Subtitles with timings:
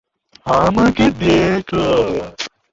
[0.45, 1.85] আমাকে দেখা।